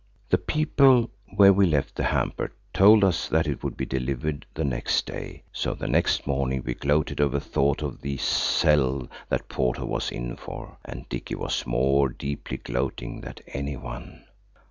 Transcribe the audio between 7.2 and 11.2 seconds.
over thought of the sell that porter was in for, and